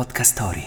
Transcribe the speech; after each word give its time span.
Podcast 0.00 0.32
Story. 0.32 0.66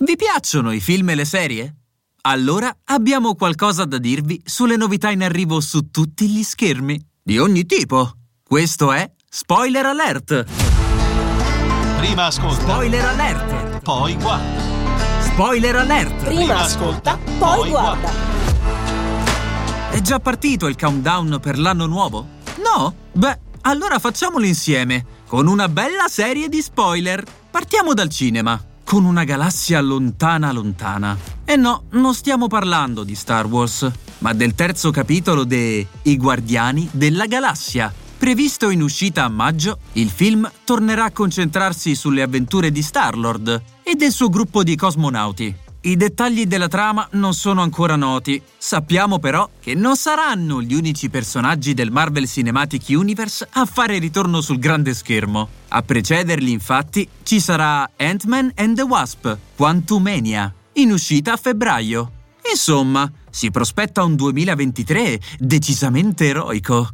Vi 0.00 0.16
piacciono 0.16 0.70
i 0.70 0.80
film 0.80 1.08
e 1.08 1.14
le 1.14 1.24
serie? 1.24 1.76
Allora 2.24 2.70
abbiamo 2.84 3.34
qualcosa 3.34 3.86
da 3.86 3.96
dirvi 3.96 4.42
sulle 4.44 4.76
novità 4.76 5.10
in 5.10 5.22
arrivo 5.22 5.60
su 5.60 5.90
tutti 5.90 6.28
gli 6.28 6.42
schermi, 6.42 7.02
di 7.22 7.38
ogni 7.38 7.64
tipo. 7.64 8.12
Questo 8.42 8.92
è 8.92 9.10
Spoiler 9.30 9.86
Alert! 9.86 10.44
Prima 11.96 12.26
ascolta, 12.26 12.60
Spoiler 12.60 13.04
Alert! 13.06 13.80
poi 13.80 14.14
guarda. 14.16 15.22
Spoiler 15.22 15.76
Alert! 15.76 16.24
Prima 16.24 16.58
ascolta, 16.58 17.18
poi 17.38 17.70
guarda. 17.70 18.10
È 19.90 20.00
già 20.02 20.20
partito 20.20 20.66
il 20.66 20.76
countdown 20.76 21.38
per 21.40 21.58
l'anno 21.58 21.86
nuovo? 21.86 22.26
No? 22.62 22.94
Beh, 23.12 23.38
allora 23.62 23.98
facciamolo 23.98 24.44
insieme, 24.44 25.06
con 25.26 25.46
una 25.46 25.70
bella 25.70 26.08
serie 26.08 26.50
di 26.50 26.60
spoiler. 26.60 27.24
Partiamo 27.56 27.94
dal 27.94 28.10
cinema, 28.10 28.62
con 28.84 29.06
una 29.06 29.24
galassia 29.24 29.80
lontana 29.80 30.52
lontana. 30.52 31.16
E 31.42 31.56
no, 31.56 31.84
non 31.92 32.12
stiamo 32.12 32.48
parlando 32.48 33.02
di 33.02 33.14
Star 33.14 33.46
Wars, 33.46 33.90
ma 34.18 34.34
del 34.34 34.54
terzo 34.54 34.90
capitolo 34.90 35.44
de 35.44 35.86
I 36.02 36.16
Guardiani 36.18 36.86
della 36.92 37.24
Galassia. 37.24 37.90
Previsto 38.18 38.68
in 38.68 38.82
uscita 38.82 39.24
a 39.24 39.30
maggio, 39.30 39.78
il 39.92 40.10
film 40.10 40.46
tornerà 40.64 41.04
a 41.04 41.12
concentrarsi 41.12 41.94
sulle 41.94 42.20
avventure 42.20 42.70
di 42.70 42.82
Star-Lord 42.82 43.62
e 43.82 43.94
del 43.94 44.12
suo 44.12 44.28
gruppo 44.28 44.62
di 44.62 44.76
cosmonauti. 44.76 45.56
I 45.86 45.94
dettagli 45.94 46.46
della 46.46 46.66
trama 46.66 47.06
non 47.12 47.32
sono 47.32 47.62
ancora 47.62 47.94
noti. 47.94 48.42
Sappiamo 48.58 49.20
però 49.20 49.48
che 49.60 49.74
non 49.74 49.94
saranno 49.94 50.60
gli 50.60 50.74
unici 50.74 51.08
personaggi 51.08 51.74
del 51.74 51.92
Marvel 51.92 52.26
Cinematic 52.26 52.86
Universe 52.88 53.46
a 53.52 53.64
fare 53.66 53.98
ritorno 53.98 54.40
sul 54.40 54.58
grande 54.58 54.94
schermo. 54.94 55.48
A 55.68 55.82
precederli, 55.82 56.50
infatti, 56.50 57.08
ci 57.22 57.38
sarà 57.38 57.88
Ant-Man 57.96 58.50
and 58.56 58.74
the 58.74 58.82
Wasp, 58.82 59.32
Quantumania, 59.54 60.52
in 60.72 60.90
uscita 60.90 61.34
a 61.34 61.36
febbraio. 61.36 62.10
Insomma, 62.50 63.08
si 63.30 63.52
prospetta 63.52 64.02
un 64.02 64.16
2023 64.16 65.20
decisamente 65.38 66.26
eroico. 66.26 66.88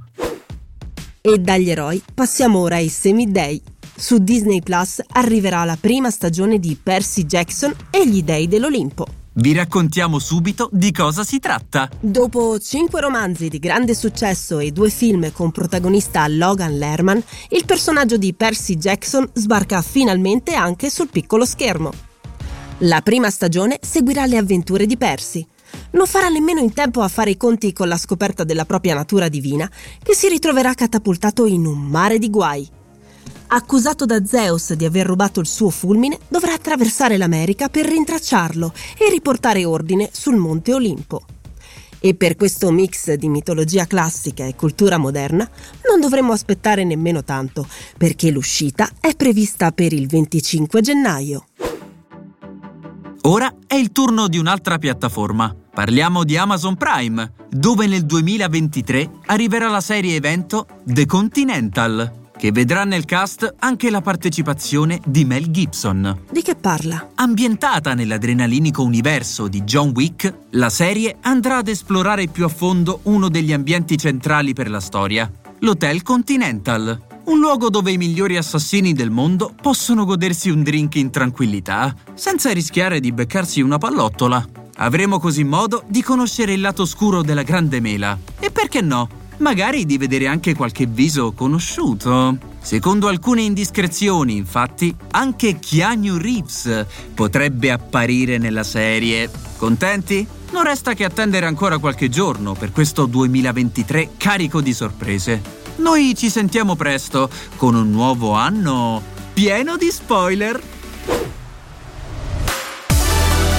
E 1.22 1.38
dagli 1.38 1.70
eroi 1.70 2.02
passiamo 2.12 2.58
ora 2.58 2.74
ai 2.74 2.90
Semi-Dei. 2.90 3.71
Su 4.02 4.18
Disney 4.18 4.62
Plus 4.62 5.00
arriverà 5.12 5.62
la 5.62 5.78
prima 5.80 6.10
stagione 6.10 6.58
di 6.58 6.76
Percy 6.76 7.24
Jackson 7.24 7.72
e 7.88 8.04
gli 8.04 8.24
Dei 8.24 8.48
dell'Olimpo. 8.48 9.06
Vi 9.34 9.52
raccontiamo 9.52 10.18
subito 10.18 10.68
di 10.72 10.90
cosa 10.90 11.22
si 11.22 11.38
tratta. 11.38 11.88
Dopo 12.00 12.58
cinque 12.58 13.00
romanzi 13.00 13.46
di 13.46 13.60
grande 13.60 13.94
successo 13.94 14.58
e 14.58 14.72
due 14.72 14.90
film 14.90 15.30
con 15.30 15.52
protagonista 15.52 16.26
Logan 16.26 16.78
Lerman, 16.78 17.22
il 17.50 17.64
personaggio 17.64 18.16
di 18.16 18.34
Percy 18.34 18.74
Jackson 18.74 19.30
sbarca 19.34 19.80
finalmente 19.82 20.54
anche 20.54 20.90
sul 20.90 21.08
piccolo 21.08 21.44
schermo. 21.44 21.92
La 22.78 23.02
prima 23.02 23.30
stagione 23.30 23.78
seguirà 23.80 24.26
le 24.26 24.36
avventure 24.36 24.84
di 24.84 24.96
Percy. 24.96 25.46
Non 25.92 26.08
farà 26.08 26.28
nemmeno 26.28 26.58
in 26.58 26.72
tempo 26.72 27.02
a 27.02 27.08
fare 27.08 27.30
i 27.30 27.36
conti 27.36 27.72
con 27.72 27.86
la 27.86 27.96
scoperta 27.96 28.42
della 28.42 28.64
propria 28.64 28.94
natura 28.94 29.28
divina, 29.28 29.70
che 30.02 30.16
si 30.16 30.26
ritroverà 30.28 30.74
catapultato 30.74 31.46
in 31.46 31.66
un 31.66 31.78
mare 31.78 32.18
di 32.18 32.30
guai. 32.30 32.68
Accusato 33.54 34.06
da 34.06 34.24
Zeus 34.24 34.72
di 34.72 34.86
aver 34.86 35.04
rubato 35.04 35.38
il 35.38 35.46
suo 35.46 35.68
fulmine, 35.68 36.18
dovrà 36.28 36.54
attraversare 36.54 37.18
l'America 37.18 37.68
per 37.68 37.84
rintracciarlo 37.84 38.72
e 38.96 39.10
riportare 39.10 39.66
ordine 39.66 40.08
sul 40.10 40.36
Monte 40.36 40.72
Olimpo. 40.72 41.20
E 42.00 42.14
per 42.14 42.36
questo 42.36 42.70
mix 42.70 43.12
di 43.12 43.28
mitologia 43.28 43.86
classica 43.86 44.46
e 44.46 44.54
cultura 44.54 44.96
moderna 44.96 45.46
non 45.86 46.00
dovremo 46.00 46.32
aspettare 46.32 46.82
nemmeno 46.84 47.24
tanto, 47.24 47.66
perché 47.98 48.30
l'uscita 48.30 48.88
è 48.98 49.14
prevista 49.14 49.70
per 49.70 49.92
il 49.92 50.06
25 50.06 50.80
gennaio. 50.80 51.44
Ora 53.24 53.54
è 53.66 53.74
il 53.74 53.92
turno 53.92 54.28
di 54.28 54.38
un'altra 54.38 54.78
piattaforma. 54.78 55.54
Parliamo 55.74 56.24
di 56.24 56.38
Amazon 56.38 56.76
Prime, 56.76 57.32
dove 57.50 57.86
nel 57.86 58.06
2023 58.06 59.10
arriverà 59.26 59.68
la 59.68 59.82
serie 59.82 60.16
evento 60.16 60.66
The 60.84 61.04
Continental, 61.04 62.20
che 62.42 62.50
vedrà 62.50 62.82
nel 62.82 63.04
cast 63.04 63.54
anche 63.60 63.88
la 63.88 64.00
partecipazione 64.00 65.00
di 65.06 65.24
Mel 65.24 65.52
Gibson. 65.52 66.22
Di 66.28 66.42
che 66.42 66.56
parla? 66.56 67.10
Ambientata 67.14 67.94
nell'adrenalinico 67.94 68.82
universo 68.82 69.46
di 69.46 69.62
John 69.62 69.92
Wick, 69.94 70.38
la 70.50 70.68
serie 70.68 71.18
andrà 71.20 71.58
ad 71.58 71.68
esplorare 71.68 72.26
più 72.26 72.44
a 72.44 72.48
fondo 72.48 72.98
uno 73.04 73.28
degli 73.28 73.52
ambienti 73.52 73.96
centrali 73.96 74.54
per 74.54 74.68
la 74.68 74.80
storia, 74.80 75.30
l'Hotel 75.60 76.02
Continental, 76.02 77.00
un 77.26 77.38
luogo 77.38 77.70
dove 77.70 77.92
i 77.92 77.96
migliori 77.96 78.36
assassini 78.36 78.92
del 78.92 79.10
mondo 79.10 79.54
possono 79.62 80.04
godersi 80.04 80.50
un 80.50 80.64
drink 80.64 80.96
in 80.96 81.10
tranquillità, 81.12 81.94
senza 82.14 82.50
rischiare 82.50 82.98
di 82.98 83.12
beccarsi 83.12 83.60
una 83.60 83.78
pallottola. 83.78 84.44
Avremo 84.78 85.20
così 85.20 85.44
modo 85.44 85.84
di 85.86 86.02
conoscere 86.02 86.54
il 86.54 86.60
lato 86.60 86.82
oscuro 86.82 87.22
della 87.22 87.44
Grande 87.44 87.78
Mela. 87.78 88.18
E 88.40 88.50
perché 88.50 88.80
no? 88.80 89.20
Magari 89.42 89.84
di 89.86 89.98
vedere 89.98 90.28
anche 90.28 90.54
qualche 90.54 90.86
viso 90.86 91.32
conosciuto. 91.32 92.38
Secondo 92.60 93.08
alcune 93.08 93.42
indiscrezioni, 93.42 94.36
infatti, 94.36 94.94
anche 95.10 95.58
Keanu 95.58 96.16
Reeves 96.16 96.86
potrebbe 97.12 97.72
apparire 97.72 98.38
nella 98.38 98.62
serie. 98.62 99.28
Contenti? 99.56 100.24
Non 100.52 100.62
resta 100.62 100.94
che 100.94 101.02
attendere 101.02 101.46
ancora 101.46 101.78
qualche 101.78 102.08
giorno 102.08 102.54
per 102.54 102.70
questo 102.70 103.04
2023 103.06 104.10
carico 104.16 104.60
di 104.60 104.72
sorprese. 104.72 105.42
Noi 105.78 106.14
ci 106.16 106.30
sentiamo 106.30 106.76
presto 106.76 107.28
con 107.56 107.74
un 107.74 107.90
nuovo 107.90 108.34
anno 108.34 109.02
pieno 109.32 109.76
di 109.76 109.90
spoiler. 109.90 110.62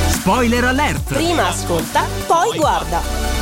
Spoiler 0.08 0.64
alert! 0.64 1.14
Prima 1.14 1.50
ascolta, 1.50 2.08
poi 2.26 2.56
guarda. 2.56 3.33